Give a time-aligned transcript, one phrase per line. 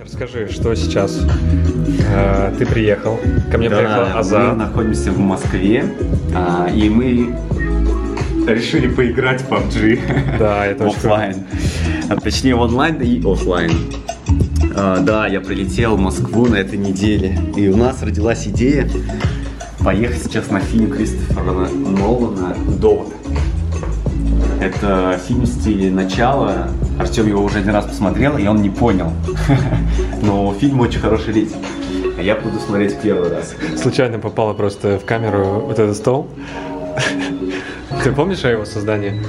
[0.00, 1.20] Расскажи, что сейчас?
[2.08, 3.18] Э, ты приехал,
[3.50, 4.38] ко мне приехал Да, Аза.
[4.38, 5.84] мы находимся в Москве,
[6.34, 7.34] а, и мы
[8.46, 11.44] решили поиграть в PUBG Да, это оффлайн.
[12.08, 13.70] А, точнее, онлайн и оффлайн.
[14.74, 18.88] А, да, я прилетел в Москву на этой неделе, и у нас родилась идея
[19.80, 23.08] поехать сейчас на фильм Кристофера Нолана «Довод».
[24.60, 26.68] Это фильм в стиле «Начала».
[27.02, 29.12] Артем его уже один раз посмотрел, и он не понял.
[30.22, 31.64] Но фильм очень хороший рейтинг.
[32.16, 33.56] Я буду смотреть первый раз.
[33.76, 36.28] Случайно попала просто в камеру вот этот стол.
[38.04, 39.20] Ты помнишь о его создании?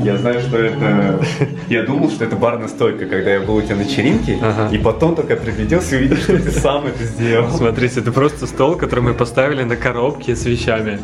[0.00, 1.20] Я знаю, что это...
[1.68, 4.74] Я думал, что это барная стойка, когда я был у тебя на вечеринке, Ага.
[4.74, 7.50] и потом только пригляделся и увидел, что ты сам это сделал.
[7.56, 10.98] Смотрите, это просто стол, который мы поставили на коробке с вещами.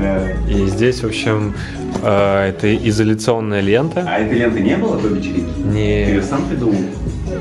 [0.00, 0.22] Да.
[0.48, 1.54] И здесь, в общем,
[2.02, 4.04] э, это изоляционная лента.
[4.06, 5.50] А этой ленты не было до вечеринки?
[5.56, 6.04] Ты Не...
[6.08, 6.76] ее сам придумал?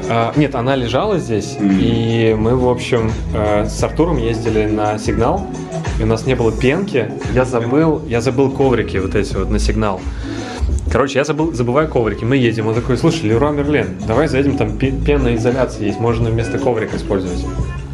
[0.09, 1.77] А, нет, она лежала здесь, Мгм.
[1.79, 5.45] и мы, в общем, э, с Артуром ездили на сигнал,
[5.99, 7.11] и у нас не было пенки.
[7.33, 10.01] Я забыл, я забыл коврики вот эти вот на сигнал.
[10.95, 12.23] Короче, я забыл, забываю коврики.
[12.23, 16.29] Мы едем, он такой, слушай, Леруа Мерлен, давай заедем, там пе- пенная изоляция есть, можно
[16.29, 17.45] вместо коврика использовать.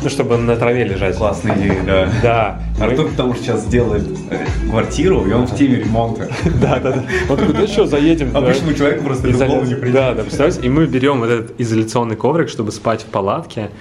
[0.03, 1.17] Ну, чтобы на траве лежать.
[1.17, 2.09] Классная идея, да.
[2.21, 2.61] Да.
[2.77, 6.30] мы- Артур потому что сейчас делает э, квартиру, и он в теме ремонта.
[6.61, 7.03] Да, да, да.
[7.27, 8.33] Он такой, да что, заедем.
[8.33, 8.38] да».
[8.38, 9.93] Обычному человеку просто это в голову не придет.
[9.95, 10.61] Да, да, представляете?
[10.61, 13.71] И мы берем вот этот изоляционный коврик, чтобы спать в палатке.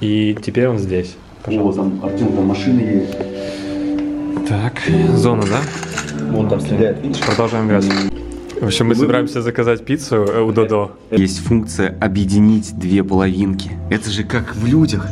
[0.00, 1.14] И теперь он здесь.
[1.44, 4.48] О, там, Артем, там машины есть.
[4.48, 4.80] Так,
[5.14, 5.60] зона, да?
[6.32, 7.20] Вон там стреляет, видишь?
[7.20, 7.84] Продолжаем играть.
[8.60, 10.92] В общем, мы собираемся заказать пиццу э, у Додо.
[11.10, 13.70] Есть функция объединить две половинки.
[13.88, 15.06] Это же как в людях.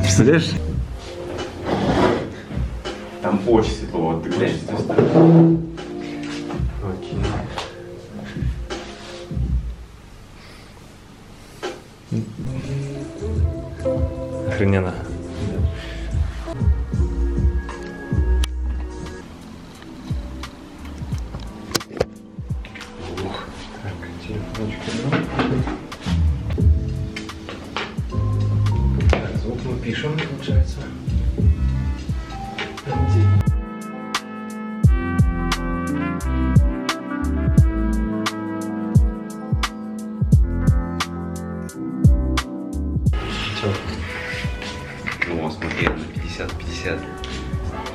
[0.00, 0.48] Представляешь?
[3.20, 4.56] Там очень светло, вот ты глянь.
[14.48, 14.94] Охрененно.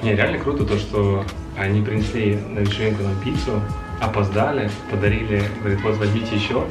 [0.09, 1.23] Не, реально круто то, что
[1.55, 3.61] они принесли на вечеринку нам пиццу,
[4.01, 6.63] опоздали, подарили, говорит, вот возьмите еще,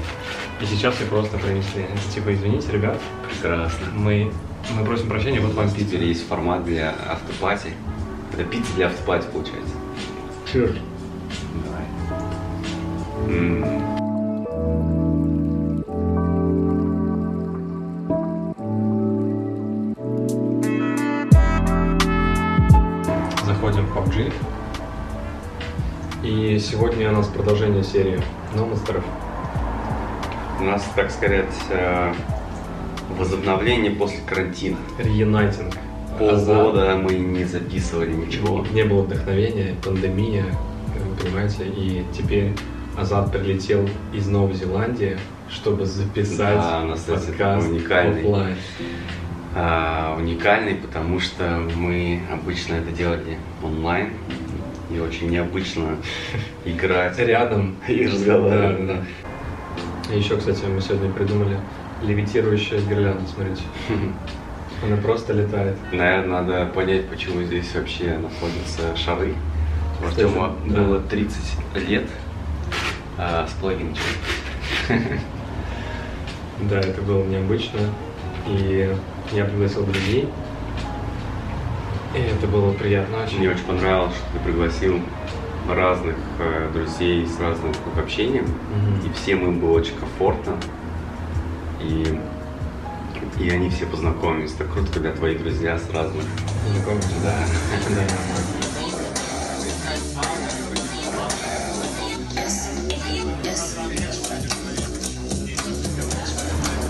[0.60, 1.82] и сейчас ее просто принесли.
[1.82, 2.98] Это типа, извините, ребят,
[3.30, 3.86] Прекрасно.
[3.94, 4.32] мы,
[4.76, 5.92] мы просим прощения, вот вам пицца.
[5.92, 7.74] Теперь есть формат для автопати.
[8.32, 9.74] Это пицца для автопати получается.
[10.52, 10.76] Sure.
[11.64, 11.84] Давай.
[13.28, 13.97] М, Заходим
[26.22, 28.20] И сегодня у нас продолжение серии
[28.56, 29.04] монстров.
[30.58, 32.12] У нас, так сказать, э,
[33.16, 34.76] возобновление после карантина.
[34.98, 35.74] Реюнайтинг.
[36.18, 38.66] Полгода мы не записывали ничего.
[38.72, 40.46] Не было вдохновения, пандемия,
[40.96, 42.52] вы понимаете, и теперь
[42.98, 45.16] Азат прилетел из Новой Зеландии,
[45.48, 48.22] чтобы записать Да, у нас, подкаст уникальный.
[48.22, 48.56] оффлайн.
[49.54, 54.10] А, уникальный, потому что мы обычно это делали онлайн.
[54.90, 55.96] И очень необычно
[56.64, 57.76] играть Рядом.
[57.88, 58.86] и разговаривать.
[58.86, 58.94] Да,
[60.08, 61.58] да, еще, кстати, мы сегодня придумали
[62.02, 63.62] левитирующая гирлянда, смотрите.
[64.82, 65.76] Она просто летает.
[65.92, 69.34] Наверное, надо понять, почему здесь вообще находятся шары.
[70.00, 70.80] У Кстати, Артема да.
[70.80, 71.36] было 30
[71.88, 72.06] лет
[73.18, 73.94] а, с половиной.
[76.60, 77.78] Да, это было необычно.
[78.48, 78.92] И
[79.32, 80.28] я пригласил друзей.
[82.14, 83.38] И это было приятно очень.
[83.38, 85.00] Мне очень понравилось, что ты пригласил
[85.68, 88.42] разных э, друзей с разным круг общения.
[88.42, 89.06] Мгм.
[89.06, 90.56] И всем им было очень комфортно.
[91.82, 92.18] И,
[93.38, 94.52] и они все познакомились.
[94.52, 96.24] Так круто, когда твои друзья с разных.
[96.74, 97.08] Знакомься?
[97.22, 97.34] Да.
[97.94, 98.02] Да.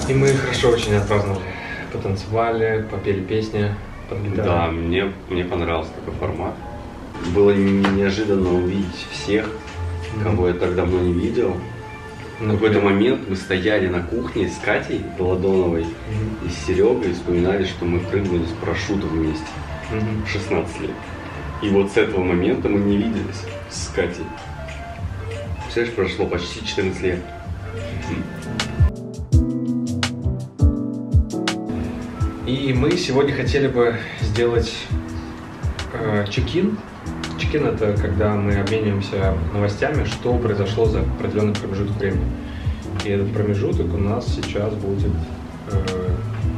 [0.09, 1.43] И мы хорошо очень отпраздновали.
[1.93, 3.75] Потанцевали, попели песни
[4.37, 6.55] Да, мне, мне понравился такой формат.
[7.35, 9.51] Было неожиданно увидеть всех,
[10.23, 11.55] кого я так давно не видел.
[12.41, 16.47] В какой-то момент мы стояли на кухне с Катей Голодоновой Мгм.
[16.47, 19.45] и с Серегой и вспоминали, что мы прыгнули с парашюта вместе.
[19.91, 20.25] Мгм.
[20.27, 20.91] 16 лет.
[21.63, 24.25] И вот с этого момента мы не виделись с Катей.
[25.65, 27.19] Представляешь, прошло почти 14 лет.
[32.49, 34.73] И мы сегодня хотели бы сделать
[35.93, 36.79] э, чекин.
[37.39, 42.25] Чекин это когда мы обмениваемся новостями, что произошло за определенный промежуток времени.
[43.05, 45.12] И этот промежуток у нас сейчас будет
[45.71, 46.11] э,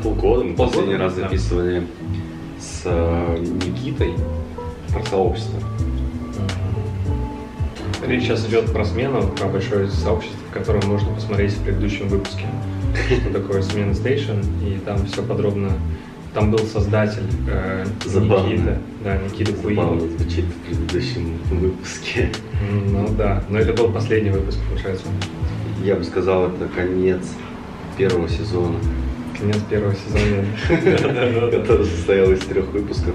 [0.05, 1.23] Полгода мы Полгода, последний раз да.
[1.23, 1.85] записывали
[2.61, 4.15] с э, Никитой
[4.93, 5.59] про сообщество.
[8.07, 12.47] Речь сейчас идет про смену, про большое сообщество, в котором можно посмотреть в предыдущем выпуске,
[12.95, 15.73] что такое смена Station, и там все подробно.
[16.33, 18.49] Там был создатель э, Забавно.
[18.49, 20.19] Никита, да, Никита Забавно Куин.
[20.19, 22.31] звучит в предыдущем выпуске.
[22.89, 25.07] Ну да, но это был последний выпуск, получается.
[25.83, 27.21] Я бы сказал, это конец
[27.99, 28.77] первого сезона,
[29.37, 30.45] Конец первого сезона.
[31.51, 33.15] который состоял из трех выпусков.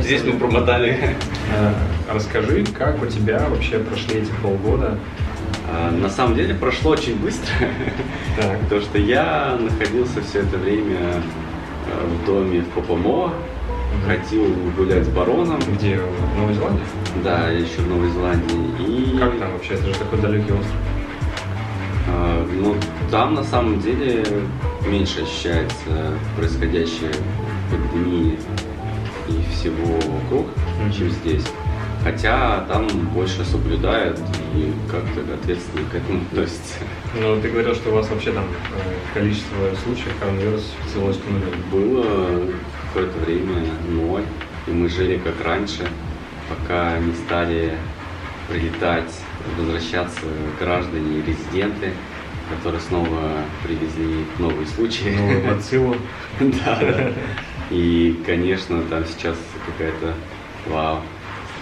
[0.00, 0.98] Здесь мы промотали.
[1.56, 1.72] Э,
[2.12, 4.98] Расскажи, как у тебя вообще прошли эти полгода?
[5.68, 7.52] А, На самом деле прошло очень быстро,
[8.36, 10.98] Так, потому что я находился все это время
[11.86, 13.32] э, в доме в Попомо,
[14.06, 14.44] ходил
[14.76, 15.98] гулять с бароном, где?
[15.98, 16.82] В Новой Зеландии?
[17.22, 18.56] да, еще в Новой Зеландии.
[18.80, 19.74] И Как там вообще?
[19.74, 20.76] Это же такой далекий остров.
[22.08, 22.74] А, Ну,
[23.10, 24.24] там на самом деле
[24.86, 28.38] меньше ощущается происходящее в пандемии
[29.28, 30.48] и всего вокруг,
[30.96, 31.44] чем здесь.
[32.04, 34.20] Хотя там больше соблюдают
[34.54, 36.80] и как-то ответственно к этому относятся.
[37.18, 41.46] Ну, ты говорил, что у вас вообще там э, количество случаев коронавируса свелось к нулю.
[41.72, 42.42] Было
[42.88, 44.24] какое-то время ноль,
[44.66, 45.88] и мы жили как раньше,
[46.50, 47.72] пока не стали
[48.50, 49.10] прилетать,
[49.56, 50.26] возвращаться
[50.60, 51.92] граждане и резиденты,
[52.50, 53.30] которые снова
[53.62, 55.16] привезли новые случаи.
[55.16, 55.96] Новую бациллу.
[56.38, 57.12] Да, да.
[57.70, 60.12] И, конечно, там сейчас какая-то
[60.66, 61.00] вау,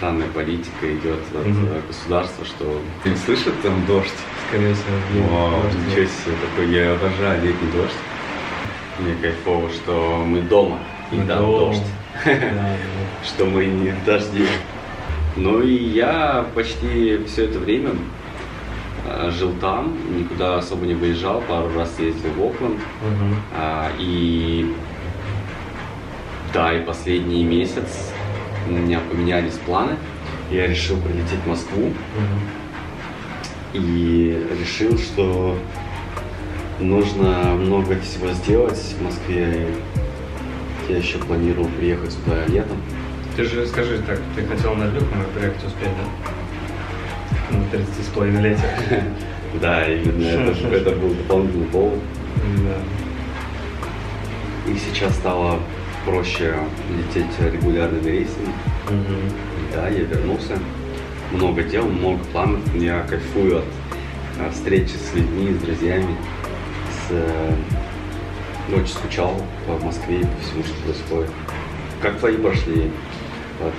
[0.03, 4.11] странная политика идет от э, государства, что не слышит там дождь.
[4.49, 5.29] Скорее всего.
[5.31, 7.95] Вау, дождь ничего себе, такой я обожаю летний дождь.
[8.99, 10.81] Мне кайфово, что мы дома,
[11.13, 11.59] и Мы там дома.
[11.59, 11.83] дождь,
[12.25, 12.77] Да, да.
[13.25, 14.49] что мы не в дожде.
[15.37, 17.91] Ну и я почти все это время
[19.07, 22.81] э, жил там, никуда особо не выезжал, пару раз ездил в Окленд.
[23.57, 24.75] А, и
[26.53, 28.12] да, и последний месяц
[28.69, 29.97] у меня поменялись планы.
[30.51, 31.93] Я решил прилететь в Москву
[33.73, 35.57] и решил, что
[36.79, 39.67] нужно много всего сделать в Москве.
[40.89, 42.77] Я еще планировал приехать сюда летом.
[43.37, 47.57] Ты же скажи так, ты хотел на Люк мой проект успеть, да?
[47.57, 49.05] На 30 с половиной летия.
[49.61, 51.99] Да, именно это, это был дополнительный повод.
[52.65, 52.79] Да.
[54.73, 55.61] И сейчас стало
[56.05, 56.55] проще
[56.97, 58.53] лететь регулярными рейсами.
[58.89, 59.31] Мгм.
[59.75, 60.59] Да, я вернулся.
[61.33, 62.61] Много дел, много планов.
[62.75, 63.65] Я кайфую от
[64.41, 66.17] а, встречи с людьми, с друзьями.
[66.91, 67.53] С, э,
[68.75, 71.31] очень скучал по Москве по всему, что происходит.
[72.03, 72.91] Как твои прошли?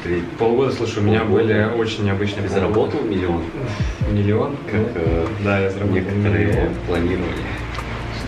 [0.03, 1.43] Ты, Полгода, слушай, у меня Полгода.
[1.43, 2.59] были очень необычные ты полгода.
[2.73, 3.43] заработал миллион,
[4.11, 4.55] Миллион?
[4.71, 6.69] как э, Да, я заработал некоторые миллион.
[6.87, 7.33] планировали?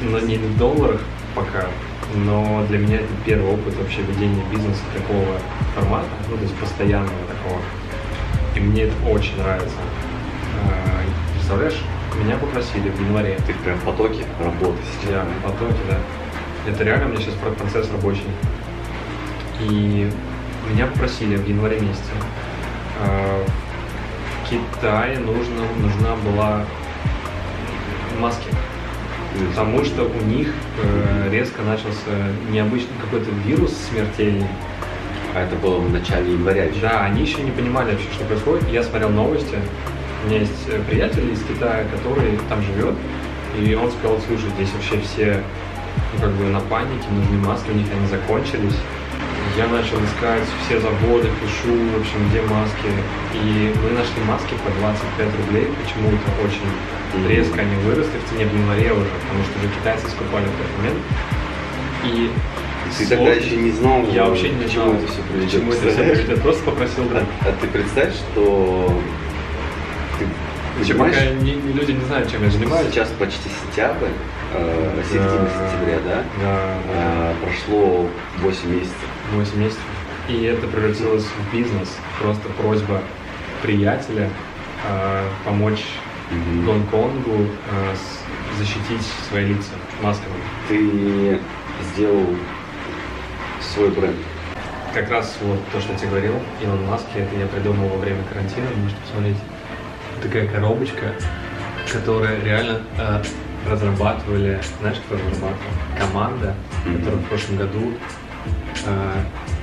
[0.03, 0.99] Но не в долларах
[1.33, 1.67] пока,
[2.13, 5.37] но для меня это первый опыт вообще ведения бизнеса такого
[5.75, 7.59] формата, ну, то есть постоянного такого.
[8.55, 9.75] И мне это очень нравится.
[10.63, 11.01] А,
[11.33, 11.81] Представляешь,
[12.23, 13.37] меня попросили в январе.
[13.45, 15.11] Ты прям в потоке работы сейчас.
[15.11, 15.97] Я в потоке, да.
[16.71, 18.23] Это реально у меня сейчас про- процесс рабочий.
[19.59, 20.11] И
[20.69, 22.11] меня попросили в январе месяце.
[23.01, 23.43] а,
[24.43, 26.65] В Китае нужно, нужна была
[28.19, 28.47] маски.
[29.49, 32.11] Потому что у них э, резко начался
[32.51, 34.47] необычный какой-то вирус смертельный.
[35.33, 36.79] А это было в начале января еще.
[36.81, 38.69] Да, они еще не понимали вообще, что происходит.
[38.69, 39.55] Я смотрел новости.
[40.23, 42.95] У меня есть э, приятель из Китая, который там живет.
[43.59, 45.43] И он сказал, слушай, здесь вообще все
[46.13, 48.75] ну, как бы на панике, нужны маски, у них они закончились.
[49.57, 52.89] Я начал искать все заводы, пишу, в общем, где маски.
[53.33, 58.53] И мы нашли маски по 25 рублей, почему-то очень резко они выросли в цене в
[58.53, 60.99] январе уже, потому что уже китайцы скупали в тот момент.
[62.03, 62.31] И
[62.97, 65.51] Ты тогда еще не знал, я вообще не знал, чему это все приведет.
[65.51, 66.41] чему это все приведет.
[66.41, 67.25] Просто попросил А, друга.
[67.41, 69.01] а ты представь, что
[70.19, 70.25] ты
[70.83, 72.87] понимаешь, пока не- люди не знают, чем я занимаюсь.
[72.91, 74.07] сейчас почти сентябрь,
[74.53, 75.69] э, середина Да.
[75.69, 76.23] сентября, да?
[76.41, 76.59] Да,
[76.93, 78.07] А, прошло
[78.39, 78.95] 8 месяцев.
[79.31, 79.37] да.
[79.37, 79.81] 8 месяцев.
[80.27, 81.95] И это превратилось в бизнес.
[82.19, 83.01] Просто просьба
[83.61, 84.29] приятеля
[84.87, 85.83] э, помочь
[86.31, 86.65] Мгм.
[86.65, 87.95] Гонконгу э,
[88.57, 90.33] защитить свои лица масками.
[90.67, 91.39] Ты
[91.93, 92.25] сделал
[93.61, 94.15] свой бренд.
[94.93, 96.33] Как раз вот то, что я тебе говорил,
[96.63, 99.37] Илон Маск, это я придумал во время карантина, можете посмотреть.
[100.23, 101.13] Такая коробочка,
[101.93, 103.21] которая реально э,
[103.69, 105.71] разрабатывали, знаешь, кто разрабатывал?
[105.97, 106.55] Команда,
[106.85, 106.97] Мгм.
[106.99, 107.93] которая в прошлом году
[108.85, 109.13] э,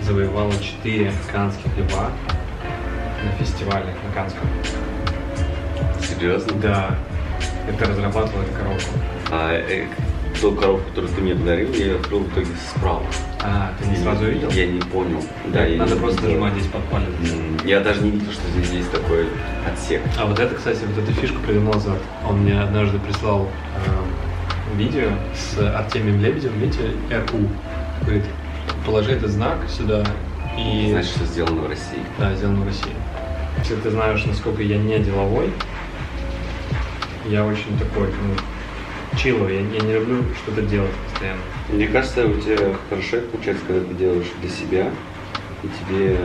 [0.03, 2.11] завоевала 4 канских льва
[3.25, 4.49] на фестивале на Канском.
[6.01, 6.53] Серьезно?
[6.61, 6.97] Да,
[7.69, 8.99] это разрабатывала эту коробку.
[9.31, 9.87] А э,
[10.43, 13.07] ту коробку, которую ты мне подарил, я ее открыл в итоге справа.
[13.45, 14.51] А, ты не сразу увидел?
[14.51, 15.23] Я не понял.
[15.47, 17.09] Да, я Надо просто нажимать здесь под палец.
[17.65, 19.29] Я даже не видел, что здесь есть такой
[19.65, 20.03] отсек.
[20.19, 21.99] А вот это, кстати, вот эту фишку придумал Зад.
[22.29, 27.49] Он мне однажды прислал э, видео с Артемием Лебедем, видите, РУ.
[28.03, 28.25] Говорит,
[28.85, 30.05] положи этот знак сюда
[30.59, 30.89] и...
[30.91, 32.03] Знаешь, что сделано в России?
[32.19, 32.93] Да, сделано в России.
[33.61, 35.53] Если ты знаешь, насколько я не деловой,
[37.29, 38.35] я очень такой, ну,
[39.17, 39.57] чиловый.
[39.57, 41.41] Я, я не люблю что-то делать постоянно.
[41.69, 44.91] Мне кажется, у тебя хорошо получается, когда ты делаешь для себя,
[45.63, 46.19] и тебе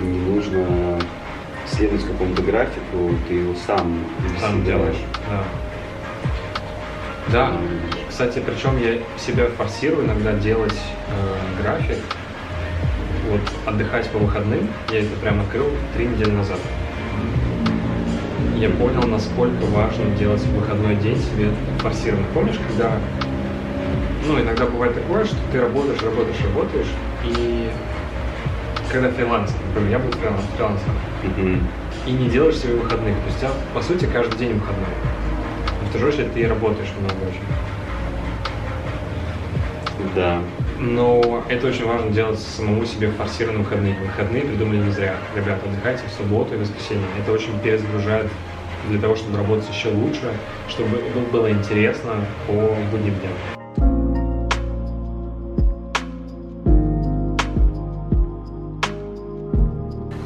[0.00, 0.98] не нужно
[1.66, 4.04] следовать какому-то графику, ты его сам
[4.40, 4.96] Сам делаешь.
[5.28, 5.44] Да.
[7.28, 7.52] Да.
[8.08, 10.78] Кстати, причем я себя форсирую иногда делать
[11.08, 11.98] э, график.
[13.30, 14.68] Вот отдыхать по выходным.
[14.90, 16.58] Я это прям открыл три недели назад.
[18.60, 21.48] Я понял, насколько важно делать в выходной день себе
[21.78, 22.26] форсированно.
[22.34, 22.92] Помнишь, когда
[24.28, 26.88] ну, иногда бывает такое, что ты работаешь, работаешь, работаешь,
[27.24, 27.70] и
[28.92, 30.94] когда фрилансер, например, я был фриланс- фрилансером,
[32.06, 33.14] и не делаешь себе выходных.
[33.16, 34.84] То есть у тебя, по сути, каждый день выходной.
[35.80, 37.40] Но в то же время ты работаешь много очень.
[40.14, 40.38] Да.
[40.78, 43.94] Но это очень важно делать самому себе форсированные выходные.
[43.94, 45.16] Выходные придумали не зря.
[45.34, 47.06] Ребята, отдыхайте в субботу и воскресенье.
[47.18, 48.26] Это очень перезагружает
[48.88, 50.32] для того, чтобы работать еще лучше,
[50.68, 50.98] чтобы
[51.32, 52.12] было интересно
[52.46, 52.52] по
[52.90, 53.32] будним дням.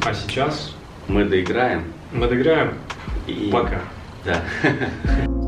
[0.05, 0.75] А сейчас
[1.07, 1.83] Мы доиграем.
[2.11, 2.73] мы доиграем.
[3.27, 3.49] И...
[3.51, 3.81] Пока.
[4.23, 4.41] Да.